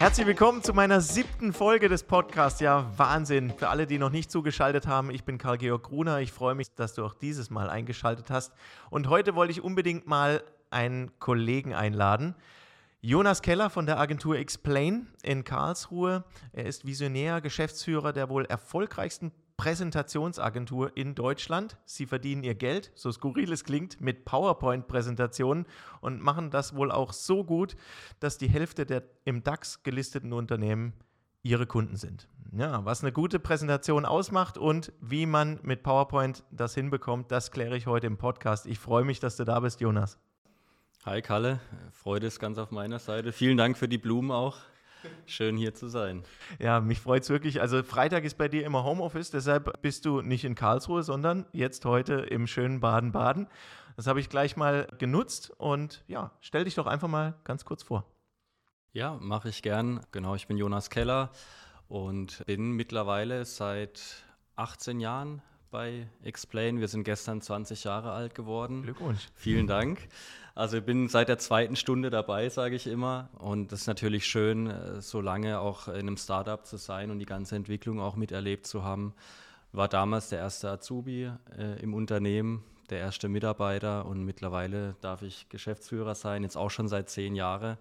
[0.00, 2.58] Herzlich willkommen zu meiner siebten Folge des Podcasts.
[2.60, 3.52] Ja, Wahnsinn.
[3.54, 6.20] Für alle, die noch nicht zugeschaltet haben, ich bin Karl-Georg Gruner.
[6.20, 8.54] Ich freue mich, dass du auch dieses Mal eingeschaltet hast.
[8.88, 12.34] Und heute wollte ich unbedingt mal einen Kollegen einladen.
[13.02, 16.24] Jonas Keller von der Agentur Explain in Karlsruhe.
[16.54, 21.76] Er ist Visionär, Geschäftsführer der wohl erfolgreichsten Präsentationsagentur in Deutschland.
[21.84, 25.66] Sie verdienen ihr Geld, so skurril es klingt, mit PowerPoint-Präsentationen
[26.00, 27.76] und machen das wohl auch so gut,
[28.20, 30.94] dass die Hälfte der im DAX gelisteten Unternehmen
[31.42, 32.26] ihre Kunden sind.
[32.56, 37.76] Ja, was eine gute Präsentation ausmacht und wie man mit PowerPoint das hinbekommt, das kläre
[37.76, 38.64] ich heute im Podcast.
[38.64, 40.18] Ich freue mich, dass du da bist, Jonas.
[41.04, 41.60] Hi Kalle,
[41.92, 43.30] Freude ist ganz auf meiner Seite.
[43.30, 44.56] Vielen Dank für die Blumen auch.
[45.26, 46.22] Schön hier zu sein.
[46.58, 47.60] Ja, mich freut es wirklich.
[47.60, 51.84] Also Freitag ist bei dir immer Homeoffice, deshalb bist du nicht in Karlsruhe, sondern jetzt
[51.84, 53.46] heute im schönen Baden-Baden.
[53.96, 57.82] Das habe ich gleich mal genutzt und ja, stell dich doch einfach mal ganz kurz
[57.82, 58.04] vor.
[58.92, 60.00] Ja, mache ich gern.
[60.10, 61.30] Genau, ich bin Jonas Keller
[61.88, 64.24] und bin mittlerweile seit
[64.56, 66.80] 18 Jahren bei Explain.
[66.80, 68.82] Wir sind gestern 20 Jahre alt geworden.
[68.82, 69.28] Glückwunsch.
[69.34, 70.08] Vielen Dank.
[70.54, 73.28] Also ich bin seit der zweiten Stunde dabei, sage ich immer.
[73.38, 77.18] Und das ist natürlich schön, äh, so lange auch in einem Startup zu sein und
[77.18, 79.14] die ganze Entwicklung auch miterlebt zu haben.
[79.72, 85.48] War damals der erste Azubi äh, im Unternehmen, der erste Mitarbeiter und mittlerweile darf ich
[85.48, 87.78] Geschäftsführer sein, jetzt auch schon seit zehn Jahren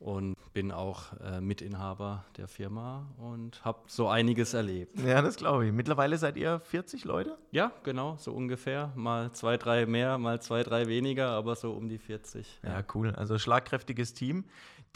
[0.00, 4.98] und bin auch äh, Mitinhaber der Firma und habe so einiges erlebt.
[5.00, 5.72] Ja, das glaube ich.
[5.72, 7.38] Mittlerweile seid ihr 40 Leute?
[7.52, 8.92] Ja, genau, so ungefähr.
[8.96, 12.60] Mal zwei, drei mehr, mal zwei, drei weniger, aber so um die 40.
[12.62, 13.10] Ja, ja cool.
[13.10, 14.44] Also schlagkräftiges Team,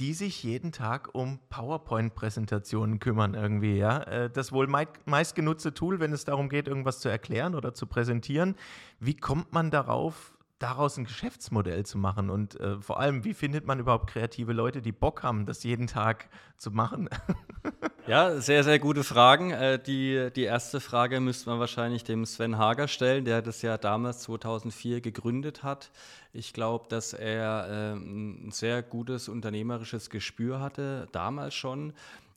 [0.00, 3.76] die sich jeden Tag um PowerPoint-Präsentationen kümmern irgendwie.
[3.76, 7.86] Ja, äh, das wohl meistgenutzte Tool, wenn es darum geht, irgendwas zu erklären oder zu
[7.86, 8.56] präsentieren.
[8.98, 10.33] Wie kommt man darauf?
[10.64, 12.30] Daraus ein Geschäftsmodell zu machen?
[12.30, 15.86] Und äh, vor allem, wie findet man überhaupt kreative Leute, die Bock haben, das jeden
[15.86, 17.10] Tag zu machen?
[18.06, 19.50] ja, sehr, sehr gute Fragen.
[19.50, 23.76] Äh, die, die erste Frage müsste man wahrscheinlich dem Sven Hager stellen, der das ja
[23.76, 25.90] damals 2004 gegründet hat.
[26.32, 31.92] Ich glaube, dass er äh, ein sehr gutes unternehmerisches Gespür hatte, damals schon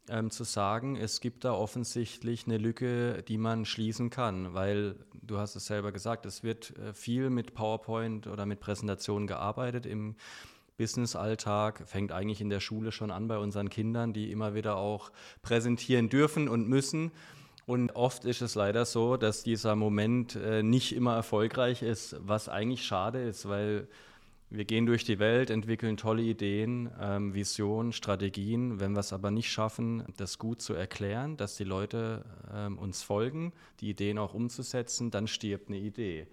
[0.09, 5.37] ähm, zu sagen, es gibt da offensichtlich eine Lücke, die man schließen kann, weil du
[5.37, 10.15] hast es selber gesagt, es wird äh, viel mit PowerPoint oder mit Präsentationen gearbeitet im
[10.77, 15.11] Business-Alltag, fängt eigentlich in der Schule schon an bei unseren Kindern, die immer wieder auch
[15.41, 17.11] präsentieren dürfen und müssen.
[17.65, 22.47] Und oft ist es leider so, dass dieser Moment äh, nicht immer erfolgreich ist, was
[22.47, 23.87] eigentlich schade ist, weil
[24.49, 28.79] wir gehen durch die Welt, entwickeln tolle Ideen, ähm, Visionen, Strategien.
[28.79, 33.03] Wenn wir es aber nicht schaffen, das gut zu erklären, dass die Leute ähm, uns
[33.03, 36.27] folgen, die Ideen auch umzusetzen, dann stirbt eine Idee.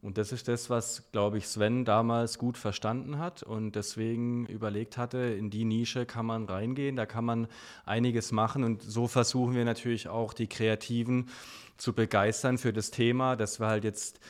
[0.00, 4.96] Und das ist das, was, glaube ich, Sven damals gut verstanden hat und deswegen überlegt
[4.96, 7.48] hatte, in die Nische kann man reingehen, da kann man
[7.84, 8.62] einiges machen.
[8.62, 11.28] Und so versuchen wir natürlich auch die Kreativen
[11.76, 14.20] zu begeistern für das Thema, dass wir halt jetzt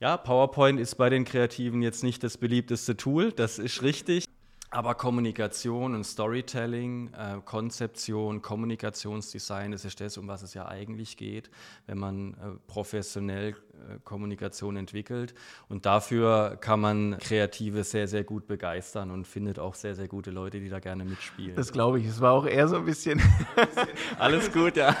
[0.00, 4.26] ja, PowerPoint ist bei den Kreativen jetzt nicht das beliebteste Tool, das ist richtig.
[4.70, 11.16] Aber Kommunikation und Storytelling, äh, Konzeption, Kommunikationsdesign, das ist das, um was es ja eigentlich
[11.16, 11.50] geht,
[11.86, 15.34] wenn man äh, professionell äh, Kommunikation entwickelt.
[15.68, 20.30] Und dafür kann man Kreative sehr, sehr gut begeistern und findet auch sehr, sehr gute
[20.30, 21.54] Leute, die da gerne mitspielen.
[21.54, 22.06] Das glaube ich.
[22.06, 23.22] Es war auch eher so ein bisschen.
[24.18, 24.96] Alles gut, ja.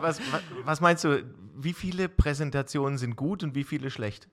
[0.00, 0.20] was,
[0.64, 1.22] was meinst du,
[1.56, 4.28] wie viele Präsentationen sind gut und wie viele schlecht?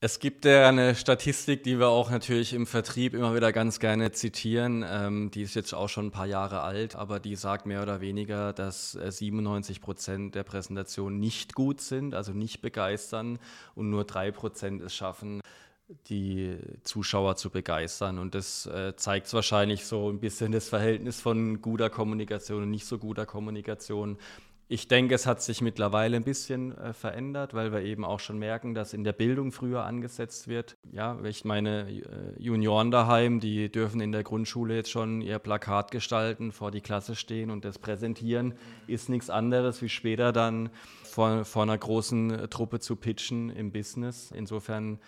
[0.00, 4.12] Es gibt ja eine Statistik, die wir auch natürlich im Vertrieb immer wieder ganz gerne
[4.12, 4.84] zitieren.
[4.88, 8.00] Ähm, die ist jetzt auch schon ein paar Jahre alt, aber die sagt mehr oder
[8.00, 13.40] weniger, dass 97 äh, Prozent der Präsentationen nicht gut sind, also nicht begeistern
[13.74, 15.40] und nur drei Prozent es schaffen,
[16.06, 18.20] die Zuschauer zu begeistern.
[18.20, 22.86] Und das äh, zeigt wahrscheinlich so ein bisschen das Verhältnis von guter Kommunikation und nicht
[22.86, 24.16] so guter Kommunikation.
[24.70, 28.38] Ich denke, es hat sich mittlerweile ein bisschen äh, verändert, weil wir eben auch schon
[28.38, 30.76] merken, dass in der Bildung früher angesetzt wird.
[30.92, 32.02] Ja, ich meine, äh,
[32.38, 37.16] Junioren daheim, die dürfen in der Grundschule jetzt schon ihr Plakat gestalten, vor die Klasse
[37.16, 38.54] stehen und das präsentieren,
[38.86, 40.68] ist nichts anderes, wie später dann
[41.02, 44.30] vor, vor einer großen Truppe zu pitchen im Business.
[44.36, 44.98] Insofern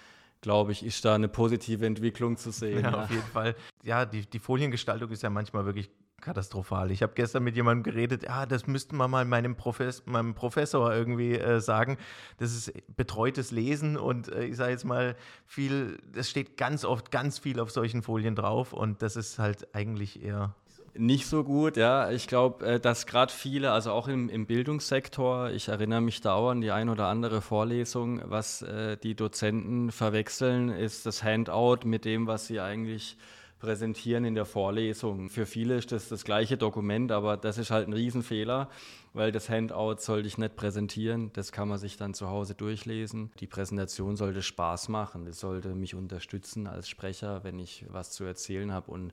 [0.41, 2.85] glaube ich, ist da eine positive Entwicklung zu sehen.
[2.85, 3.03] Ja, ja.
[3.03, 3.55] auf jeden Fall.
[3.83, 5.91] Ja, die, die Foliengestaltung ist ja manchmal wirklich
[6.21, 6.91] katastrophal.
[6.91, 10.93] Ich habe gestern mit jemandem geredet, ja, das müssten wir mal meinem, Profes meinem Professor
[10.95, 11.99] irgendwie äh, sagen.
[12.39, 17.11] Das ist betreutes Lesen und äh, ich sage jetzt mal viel, das steht ganz oft
[17.11, 20.55] ganz viel auf solchen Folien drauf und das ist halt eigentlich eher
[20.95, 22.11] nicht so gut, ja.
[22.11, 26.51] Ich glaube, äh, dass gerade viele, also auch im, im, Bildungssektor, ich erinnere mich da
[26.51, 32.05] an die ein oder andere Vorlesung, was äh, die Dozenten verwechseln, ist das Handout mit
[32.05, 33.17] dem, was sie eigentlich
[33.61, 35.29] präsentieren in der Vorlesung.
[35.29, 38.69] Für viele ist das das gleiche Dokument, aber das ist halt ein Riesenfehler,
[39.13, 41.31] weil das Handout sollte ich nicht präsentieren.
[41.35, 43.31] Das kann man sich dann zu Hause durchlesen.
[43.39, 45.27] Die Präsentation sollte Spaß machen.
[45.27, 49.13] Das sollte mich unterstützen als Sprecher, wenn ich was zu erzählen habe und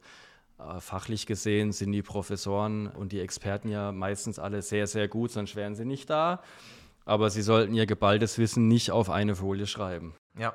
[0.59, 5.31] äh, Fachlich gesehen sind die Professoren und die Experten ja meistens alle sehr, sehr gut,
[5.31, 6.41] sonst wären sie nicht da.
[7.05, 10.15] Aber sie sollten ihr geballtes Wissen nicht auf eine Folie schreiben.
[10.37, 10.53] Ja.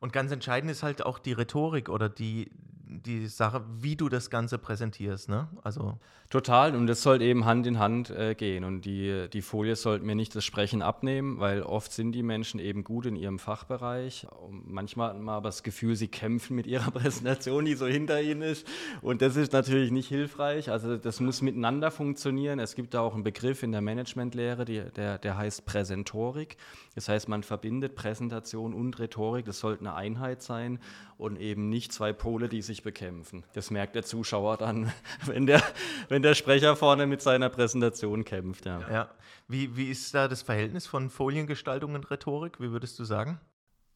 [0.00, 2.50] Und ganz entscheidend ist halt auch die Rhetorik oder die,
[2.92, 5.28] die Sache, wie du das Ganze präsentierst.
[5.28, 5.48] Ne?
[5.62, 5.98] Also
[6.32, 8.64] Total, und das sollte eben Hand in Hand äh, gehen.
[8.64, 12.58] Und die, die Folie sollte mir nicht das Sprechen abnehmen, weil oft sind die Menschen
[12.58, 14.26] eben gut in ihrem Fachbereich.
[14.48, 18.40] Manchmal hat man aber das Gefühl, sie kämpfen mit ihrer Präsentation, die so hinter ihnen
[18.40, 18.66] ist.
[19.02, 20.70] Und das ist natürlich nicht hilfreich.
[20.70, 22.60] Also das muss miteinander funktionieren.
[22.60, 26.56] Es gibt da auch einen Begriff in der Managementlehre, die, der, der heißt Präsentorik.
[26.94, 29.44] Das heißt, man verbindet Präsentation und Rhetorik.
[29.44, 30.78] Das sollte eine Einheit sein
[31.18, 33.44] und eben nicht zwei Pole, die sich bekämpfen.
[33.54, 34.92] Das merkt der Zuschauer dann,
[35.26, 35.62] wenn der,
[36.08, 38.66] wenn der Sprecher vorne mit seiner Präsentation kämpft.
[38.66, 38.90] Ja.
[38.90, 39.10] ja.
[39.48, 42.60] Wie, wie ist da das Verhältnis von Foliengestaltung und Rhetorik?
[42.60, 43.40] Wie würdest du sagen?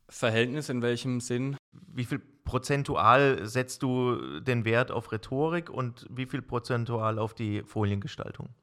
[0.08, 1.56] Verhältnis in welchem Sinn?
[1.72, 7.62] Wie viel prozentual setzt du den Wert auf Rhetorik und wie viel prozentual auf die
[7.62, 8.54] Foliengestaltung?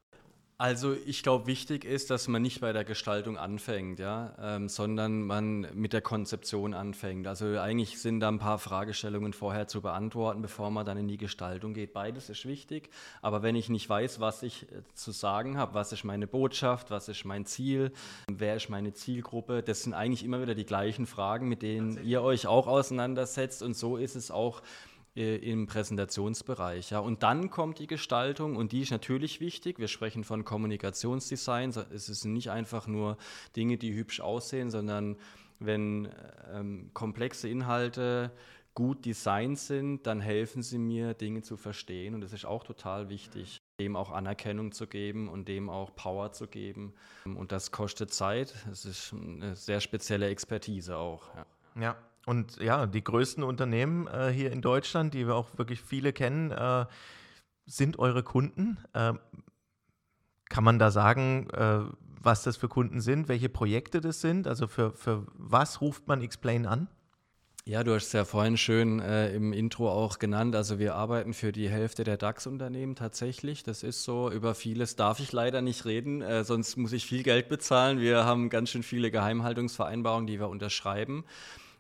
[0.64, 5.24] Also ich glaube, wichtig ist, dass man nicht bei der Gestaltung anfängt, ja, ähm, sondern
[5.24, 7.28] man mit der Konzeption anfängt.
[7.28, 11.18] Also eigentlich sind da ein paar Fragestellungen vorher zu beantworten, bevor man dann in die
[11.18, 11.92] Gestaltung geht.
[11.92, 12.90] Beides ist wichtig,
[13.22, 16.92] aber wenn ich nicht weiß, was ich äh, zu sagen habe, was ist meine Botschaft,
[16.92, 17.92] was ist mein Ziel,
[18.32, 22.22] wer ist meine Zielgruppe, das sind eigentlich immer wieder die gleichen Fragen, mit denen ihr
[22.22, 24.62] euch auch auseinandersetzt und so ist es auch
[25.16, 26.90] äh, im Präsentationsbereich.
[26.90, 27.00] Ja.
[27.00, 29.80] Und dann kommt die Gestaltung und die ist natürlich wichtig.
[29.80, 31.70] Wir sprechen von Kommunikationsdesign.
[31.94, 33.18] Es sind nicht einfach nur
[33.56, 35.18] Dinge, die hübsch aussehen, sondern
[35.60, 36.10] wenn
[36.52, 38.32] ähm, komplexe Inhalte
[38.74, 42.16] gut designt sind, dann helfen sie mir, Dinge zu verstehen.
[42.16, 46.32] Und das ist auch total wichtig, dem auch Anerkennung zu geben und dem auch Power
[46.32, 46.94] zu geben.
[47.26, 48.54] Und das kostet Zeit.
[48.68, 51.30] Das ist eine sehr spezielle Expertise auch.
[51.36, 51.46] Ja.
[51.82, 51.96] ja.
[52.26, 56.52] Und ja, die größten Unternehmen äh, hier in Deutschland, die wir auch wirklich viele kennen,
[56.52, 56.86] äh,
[57.66, 58.78] sind eure Kunden.
[58.94, 59.14] Äh,
[60.50, 61.80] kann man da sagen, äh,
[62.22, 64.48] was das für Kunden sind, welche Projekte das sind?
[64.48, 66.88] Also für, für was ruft man Explain an?
[67.66, 70.54] Ja, du hast es ja vorhin schön äh, im Intro auch genannt.
[70.54, 73.64] Also wir arbeiten für die Hälfte der DAX-Unternehmen tatsächlich.
[73.64, 74.30] Das ist so.
[74.30, 78.02] Über vieles darf ich leider nicht reden, äh, sonst muss ich viel Geld bezahlen.
[78.02, 81.24] Wir haben ganz schön viele Geheimhaltungsvereinbarungen, die wir unterschreiben.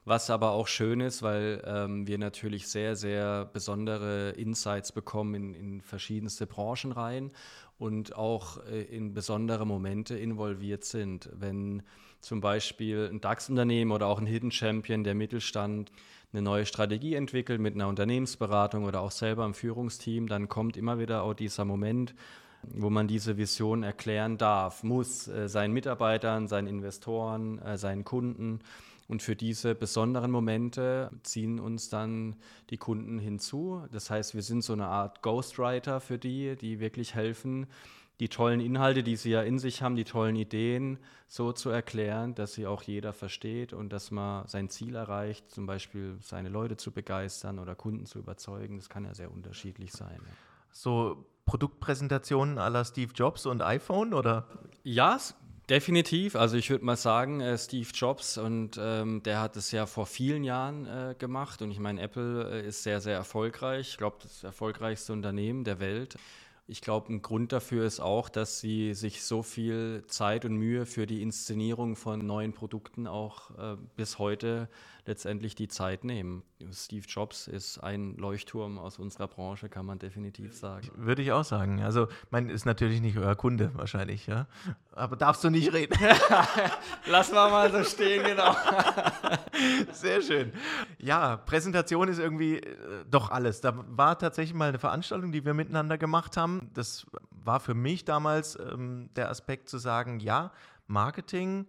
[0.05, 5.53] Was aber auch schön ist, weil ähm, wir natürlich sehr, sehr besondere Insights bekommen in,
[5.53, 7.31] in verschiedenste Branchen rein
[7.77, 11.29] und auch äh, in besondere Momente involviert sind.
[11.33, 11.83] Wenn
[12.19, 15.91] zum Beispiel ein DAX-Unternehmen oder auch ein Hidden Champion, der Mittelstand,
[16.33, 20.97] eine neue Strategie entwickelt mit einer Unternehmensberatung oder auch selber im Führungsteam, dann kommt immer
[20.99, 22.15] wieder auch dieser Moment,
[22.63, 28.59] wo man diese Vision erklären darf, muss äh, seinen Mitarbeitern, seinen Investoren, äh, seinen Kunden
[29.07, 32.35] und für diese besonderen Momente ziehen uns dann
[32.69, 33.83] die Kunden hinzu.
[33.91, 37.67] Das heißt, wir sind so eine Art Ghostwriter für die, die wirklich helfen,
[38.19, 42.35] die tollen Inhalte, die sie ja in sich haben, die tollen Ideen so zu erklären,
[42.35, 46.77] dass sie auch jeder versteht und dass man sein Ziel erreicht, zum Beispiel seine Leute
[46.77, 48.77] zu begeistern oder Kunden zu überzeugen.
[48.77, 50.21] Das kann ja sehr unterschiedlich sein.
[50.71, 54.47] So Produktpräsentationen aller Steve Jobs und iPhone oder?
[54.83, 55.19] Ja,
[55.69, 56.35] Definitiv.
[56.35, 60.05] Also ich würde mal sagen, äh, Steve Jobs und ähm, der hat es ja vor
[60.05, 63.91] vielen Jahren äh, gemacht und ich meine, Apple äh, ist sehr, sehr erfolgreich.
[63.91, 66.17] Ich glaube, das erfolgreichste Unternehmen der Welt.
[66.65, 70.85] Ich glaube, ein Grund dafür ist auch, dass sie sich so viel Zeit und Mühe
[70.85, 74.69] für die Inszenierung von neuen Produkten auch äh, bis heute
[75.05, 76.43] letztendlich die Zeit nehmen.
[76.71, 80.89] Steve Jobs ist ein Leuchtturm aus unserer Branche, kann man definitiv sagen.
[80.95, 81.81] Würde ich auch sagen.
[81.81, 84.47] Also, mein ist natürlich nicht euer Kunde wahrscheinlich, ja.
[84.93, 85.97] Aber darfst du nicht reden?
[87.07, 88.55] Lass mal mal so stehen, genau.
[89.91, 90.51] Sehr schön.
[90.97, 93.61] Ja, Präsentation ist irgendwie äh, doch alles.
[93.61, 96.69] Da war tatsächlich mal eine Veranstaltung, die wir miteinander gemacht haben.
[96.73, 100.51] Das war für mich damals ähm, der Aspekt zu sagen, ja,
[100.87, 101.67] Marketing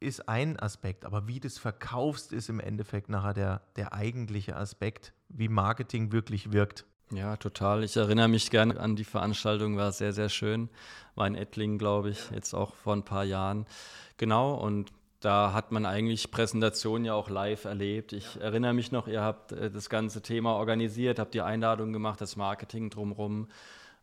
[0.00, 4.56] ist ein Aspekt, aber wie du es verkaufst, ist im Endeffekt nachher der, der eigentliche
[4.56, 6.86] Aspekt, wie Marketing wirklich wirkt.
[7.12, 7.82] Ja, total.
[7.84, 10.70] Ich erinnere mich gerne an die Veranstaltung, war sehr, sehr schön.
[11.16, 13.66] War in Ettlingen, glaube ich, jetzt auch vor ein paar Jahren.
[14.16, 18.12] Genau, und da hat man eigentlich Präsentationen ja auch live erlebt.
[18.12, 18.40] Ich ja.
[18.40, 22.36] erinnere mich noch, ihr habt äh, das ganze Thema organisiert, habt die Einladung gemacht, das
[22.36, 23.48] Marketing drumherum.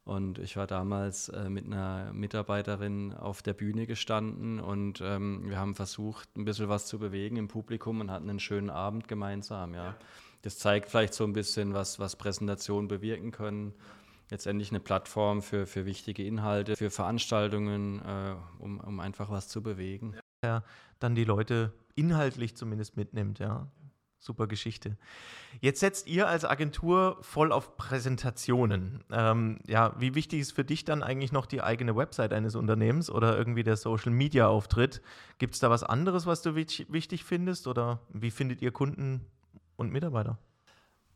[0.06, 5.58] Und ich war damals äh, mit einer Mitarbeiterin auf der Bühne gestanden und ähm, wir
[5.58, 9.74] haben versucht, ein bisschen was zu bewegen im Publikum und hatten einen schönen Abend gemeinsam,
[9.74, 9.96] ja.
[10.44, 13.74] das zeigt vielleicht so ein bisschen, was, was Präsentationen bewirken können.
[14.30, 19.62] Letztendlich eine Plattform für, für wichtige Inhalte, für Veranstaltungen, äh, um, um einfach was zu
[19.62, 20.14] bewegen.
[20.16, 20.22] Ja,
[21.00, 23.68] dann die Leute inhaltlich zumindest mitnimmt, ja.
[24.20, 24.98] Super Geschichte.
[25.62, 29.04] Jetzt setzt ihr als Agentur voll auf Präsentationen.
[29.12, 33.12] Ähm, ja, wie wichtig ist für dich dann eigentlich noch die eigene Website eines Unternehmens
[33.12, 35.02] oder irgendwie der Social Media Auftritt?
[35.38, 39.22] Gibt es da was anderes, was du wichtig findest oder wie findet ihr Kunden
[39.76, 40.40] und Mitarbeiter?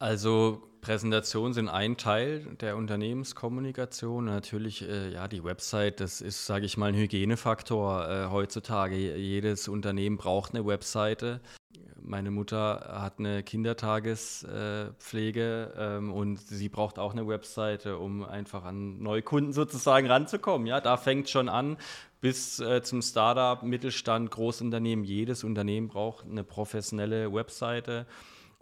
[0.01, 4.25] Also Präsentationen sind ein Teil der Unternehmenskommunikation.
[4.25, 8.95] Natürlich, äh, ja, die Website, das ist, sage ich mal, ein Hygienefaktor äh, heutzutage.
[8.95, 11.39] Jedes Unternehmen braucht eine Webseite.
[12.01, 19.03] Meine Mutter hat eine Kindertagespflege ähm, und sie braucht auch eine Webseite, um einfach an
[19.03, 20.65] Neukunden sozusagen ranzukommen.
[20.65, 21.77] Ja, da fängt schon an
[22.21, 25.05] bis äh, zum Startup, Mittelstand, Großunternehmen.
[25.05, 28.07] Jedes Unternehmen braucht eine professionelle Webseite.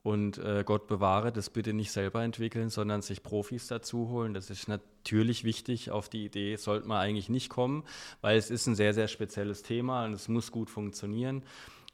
[0.01, 4.33] Und äh, Gott bewahre, das bitte nicht selber entwickeln, sondern sich Profis dazu holen.
[4.33, 5.91] Das ist natürlich wichtig.
[5.91, 7.83] Auf die Idee sollte man eigentlich nicht kommen,
[8.21, 11.43] weil es ist ein sehr, sehr spezielles Thema und es muss gut funktionieren.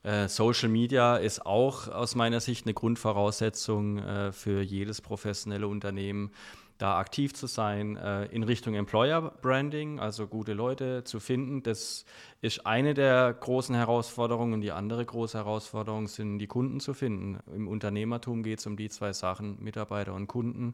[0.04, 6.32] Äh, Social Media ist auch aus meiner Sicht eine Grundvoraussetzung äh, für jedes professionelle Unternehmen,
[6.78, 11.64] da aktiv zu sein äh, in Richtung Employer Branding, also gute Leute zu finden.
[11.64, 12.06] Das
[12.42, 14.62] ist eine der großen Herausforderungen.
[14.62, 17.40] Die andere große Herausforderung sind die Kunden zu finden.
[17.54, 20.74] Im Unternehmertum geht es um die zwei Sachen, Mitarbeiter und Kunden.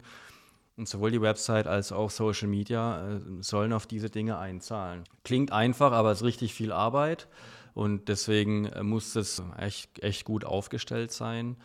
[0.78, 5.04] Und sowohl die Website als auch Social Media äh, sollen auf diese Dinge einzahlen.
[5.24, 7.28] Klingt einfach, aber es ist richtig viel Arbeit.
[7.74, 11.58] Und deswegen äh, muss es echt, echt gut aufgestellt sein.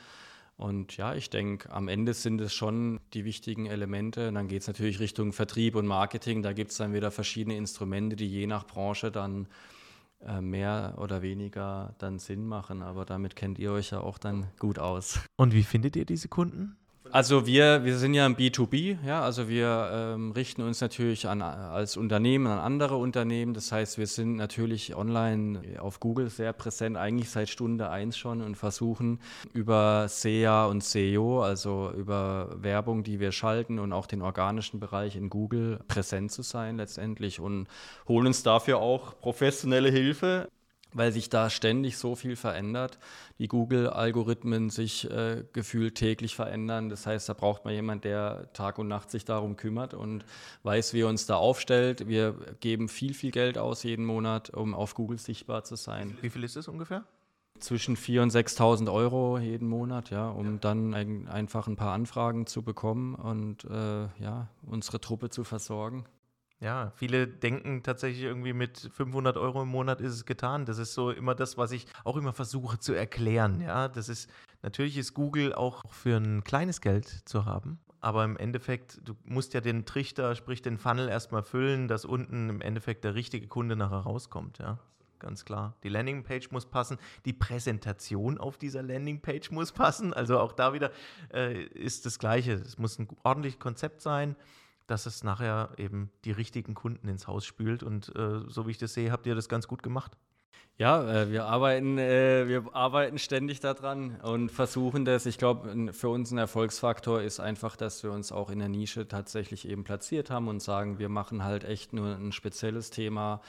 [0.56, 4.28] Und ja, ich denke, am Ende sind es schon die wichtigen Elemente.
[4.28, 6.42] Und dann geht es natürlich Richtung Vertrieb und Marketing.
[6.42, 9.48] Da gibt es dann wieder verschiedene Instrumente, die je nach Branche dann
[10.24, 12.82] äh, mehr oder weniger dann Sinn machen.
[12.82, 15.20] Aber damit kennt ihr euch ja auch dann gut aus.
[15.36, 16.76] Und wie findet ihr diese Kunden?
[17.12, 21.40] Also wir, wir sind ja im B2B, ja, also wir ähm, richten uns natürlich an,
[21.40, 23.54] als Unternehmen an andere Unternehmen.
[23.54, 28.42] Das heißt, wir sind natürlich online auf Google sehr präsent, eigentlich seit Stunde 1 schon
[28.42, 29.20] und versuchen
[29.52, 35.16] über SEA und SEO, also über Werbung, die wir schalten und auch den organischen Bereich
[35.16, 37.66] in Google präsent zu sein letztendlich und
[38.08, 40.48] holen uns dafür auch professionelle Hilfe
[40.92, 42.98] weil sich da ständig so viel verändert.
[43.38, 46.88] Die Google-Algorithmen sich äh, gefühlt täglich verändern.
[46.88, 50.24] Das heißt, da braucht man jemanden, der Tag und Nacht sich darum kümmert und
[50.62, 52.08] weiß, wie er uns da aufstellt.
[52.08, 56.16] Wir geben viel, viel Geld aus jeden Monat, um auf Google sichtbar zu sein.
[56.20, 57.04] Wie viel ist es ungefähr?
[57.58, 60.58] Zwischen 4.000 und 6.000 Euro jeden Monat, ja, um ja.
[60.60, 66.04] dann ein, einfach ein paar Anfragen zu bekommen und äh, ja, unsere Truppe zu versorgen.
[66.60, 70.64] Ja, viele denken tatsächlich irgendwie mit 500 Euro im Monat ist es getan.
[70.64, 73.60] Das ist so immer das, was ich auch immer versuche zu erklären.
[73.60, 74.30] Ja, das ist
[74.62, 77.78] natürlich ist Google auch für ein kleines Geld zu haben.
[78.00, 82.48] Aber im Endeffekt, du musst ja den Trichter, sprich den Funnel erstmal füllen, dass unten
[82.48, 84.58] im Endeffekt der richtige Kunde nachher rauskommt.
[84.58, 84.78] Ja,
[85.18, 85.74] ganz klar.
[85.82, 86.96] Die Landingpage muss passen,
[87.26, 90.14] die Präsentation auf dieser Landingpage muss passen.
[90.14, 90.90] Also auch da wieder
[91.34, 92.52] äh, ist das Gleiche.
[92.52, 94.36] Es muss ein ordentliches Konzept sein
[94.86, 97.82] dass es nachher eben die richtigen Kunden ins Haus spült.
[97.82, 100.16] Und äh, so wie ich das sehe, habt ihr das ganz gut gemacht.
[100.78, 105.24] Ja, äh, wir, arbeiten, äh, wir arbeiten ständig daran und versuchen das.
[105.24, 109.08] Ich glaube, für uns ein Erfolgsfaktor ist einfach, dass wir uns auch in der Nische
[109.08, 113.40] tatsächlich eben platziert haben und sagen, wir machen halt echt nur ein spezielles Thema.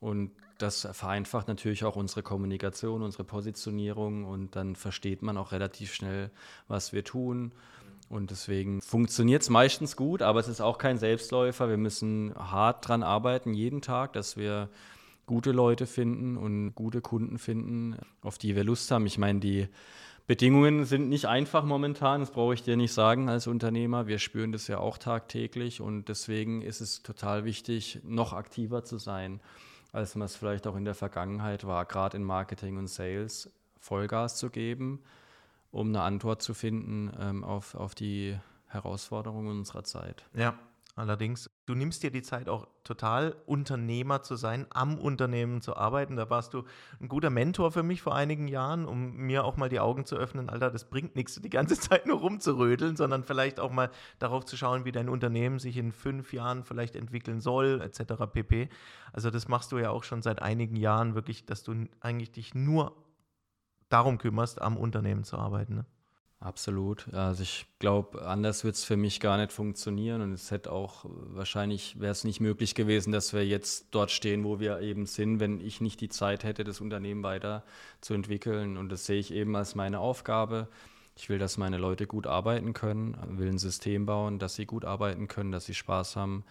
[0.00, 5.94] Und das vereinfacht natürlich auch unsere Kommunikation, unsere Positionierung und dann versteht man auch relativ
[5.94, 6.30] schnell,
[6.68, 7.52] was wir tun.
[8.08, 11.68] Und deswegen funktioniert es meistens gut, aber es ist auch kein Selbstläufer.
[11.68, 14.68] Wir müssen hart dran arbeiten, jeden Tag, dass wir
[15.26, 19.06] gute Leute finden und gute Kunden finden, auf die wir Lust haben.
[19.06, 19.68] Ich meine, die
[20.26, 24.06] Bedingungen sind nicht einfach momentan, das brauche ich dir nicht sagen als Unternehmer.
[24.06, 28.98] Wir spüren das ja auch tagtäglich und deswegen ist es total wichtig, noch aktiver zu
[28.98, 29.40] sein,
[29.92, 34.36] als man es vielleicht auch in der Vergangenheit war, gerade in Marketing und Sales Vollgas
[34.36, 35.00] zu geben
[35.74, 38.38] um eine Antwort zu finden ähm, auf, auf die
[38.68, 40.24] Herausforderungen unserer Zeit.
[40.32, 40.54] Ja,
[40.94, 41.50] allerdings.
[41.66, 46.14] Du nimmst dir die Zeit auch total, Unternehmer zu sein, am Unternehmen zu arbeiten.
[46.14, 46.62] Da warst du
[47.00, 50.14] ein guter Mentor für mich vor einigen Jahren, um mir auch mal die Augen zu
[50.14, 50.48] öffnen.
[50.48, 53.90] Alter, das bringt nichts, die ganze Zeit nur rumzurödeln, sondern vielleicht auch mal
[54.20, 58.26] darauf zu schauen, wie dein Unternehmen sich in fünf Jahren vielleicht entwickeln soll, etc.
[58.32, 58.68] pp.
[59.12, 62.54] Also das machst du ja auch schon seit einigen Jahren wirklich, dass du eigentlich dich
[62.54, 62.94] nur
[63.88, 65.76] darum kümmerst, am Unternehmen zu arbeiten.
[65.76, 65.84] Ne?
[66.40, 67.12] Absolut.
[67.14, 71.06] Also ich glaube, anders wird es für mich gar nicht funktionieren und es hätte auch
[71.08, 75.40] wahrscheinlich wäre es nicht möglich gewesen, dass wir jetzt dort stehen, wo wir eben sind,
[75.40, 77.64] wenn ich nicht die Zeit hätte, das Unternehmen weiter
[78.02, 78.76] zu entwickeln.
[78.76, 80.68] Und das sehe ich eben als meine Aufgabe,
[81.16, 84.84] Ich will, dass meine Leute gut arbeiten können, will ein System bauen, dass sie gut
[84.84, 86.44] arbeiten können, dass sie Spaß haben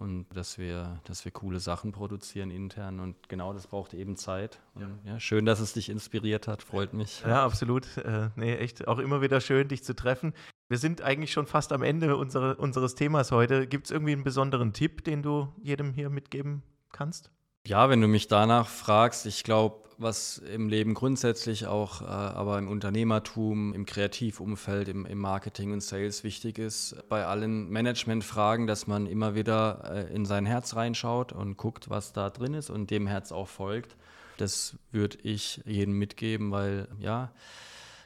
[0.00, 3.00] und dass wir, dass wir coole Sachen produzieren intern.
[3.00, 4.58] Und genau das braucht eben Zeit.
[4.74, 5.20] Und, ja.
[5.20, 7.22] schön, dass es dich inspiriert hat, freut mich.
[7.26, 7.98] Ja, absolut.
[7.98, 10.32] Äh, nee, echt auch immer wieder schön, dich zu treffen.
[10.68, 13.66] Wir sind eigentlich schon fast am Ende unsere, unseres Themas heute.
[13.66, 17.30] Gibt es irgendwie einen besonderen Tipp, den du jedem hier mitgeben kannst?
[17.66, 22.58] Ja, wenn du mich danach fragst, ich glaube, was im Leben grundsätzlich auch, äh, aber
[22.58, 28.86] im Unternehmertum, im Kreativumfeld, im, im, Marketing und Sales wichtig ist, bei allen Managementfragen, dass
[28.86, 32.90] man immer wieder äh, in sein Herz reinschaut und guckt, was da drin ist und
[32.90, 33.96] dem Herz auch folgt.
[34.38, 37.30] Das würde ich jedem mitgeben, weil ja,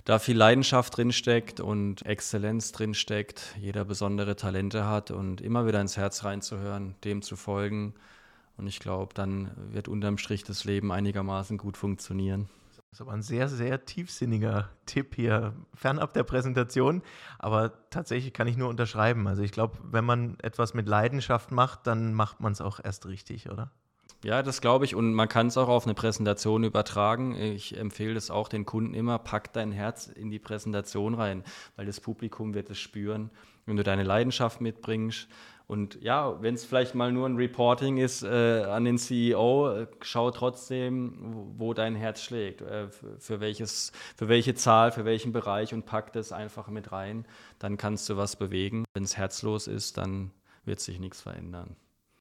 [0.04, 5.96] da viel Leidenschaft drinsteckt und Exzellenz drinsteckt, jeder besondere Talente hat und immer wieder ins
[5.96, 7.94] Herz reinzuhören, dem zu folgen
[8.56, 12.48] und ich glaube, dann wird unterm Strich das Leben einigermaßen gut funktionieren.
[12.90, 17.02] Das ist aber ein sehr, sehr tiefsinniger Tipp hier, fernab der Präsentation.
[17.40, 19.26] Aber tatsächlich kann ich nur unterschreiben.
[19.26, 23.06] Also ich glaube, wenn man etwas mit Leidenschaft macht, dann macht man es auch erst
[23.06, 23.72] richtig, oder?
[24.22, 24.94] Ja, das glaube ich.
[24.94, 27.34] Und man kann es auch auf eine Präsentation übertragen.
[27.34, 31.42] Ich empfehle es auch den Kunden immer, pack dein Herz in die Präsentation rein,
[31.74, 33.30] weil das Publikum wird es spüren.
[33.66, 35.28] Wenn du deine Leidenschaft mitbringst,
[35.66, 39.86] und ja, wenn es vielleicht mal nur ein Reporting ist äh, an den CEO, äh,
[40.02, 41.14] schau trotzdem,
[41.56, 46.12] wo, dein Herz schlägt, äh, für, welches, für welche Zahl, für welchen Bereich und pack
[46.12, 47.26] das einfach mit rein.
[47.58, 48.84] Dann kannst du was bewegen.
[48.92, 50.32] Wenn es herzlos ist, dann
[50.66, 51.76] wird sich nichts verändern.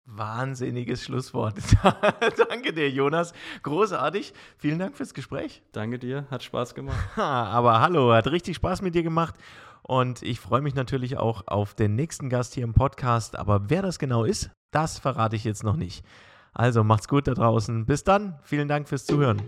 [0.05, 1.55] Wahnsinniges Schlusswort.
[2.49, 3.33] Danke dir, Jonas.
[3.63, 4.33] Großartig.
[4.57, 5.63] Vielen Dank fürs Gespräch.
[5.71, 6.97] Danke dir, hat Spaß gemacht.
[7.17, 9.35] Aber hallo, hat richtig Spaß mit dir gemacht.
[9.81, 13.37] Und ich freue mich natürlich auch auf den nächsten Gast hier im Podcast.
[13.37, 16.05] Aber wer das genau ist, das verrate ich jetzt noch nicht.
[16.53, 17.85] Also macht's gut da draußen.
[17.85, 18.39] Bis dann.
[18.43, 19.41] Vielen Dank fürs Zuhören.